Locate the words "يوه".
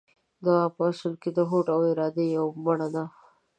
2.37-2.53